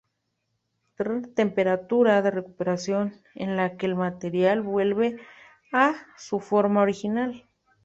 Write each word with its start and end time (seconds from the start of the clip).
Tr: 0.95 1.21
temperatura 1.35 2.23
de 2.23 2.31
recuperación, 2.31 3.13
en 3.35 3.55
la 3.55 3.77
que 3.77 3.85
el 3.85 3.93
material 3.93 4.61
vuelve 4.63 5.17
a 5.71 5.93
su 6.17 6.39
forma 6.39 6.81
original. 6.81 7.47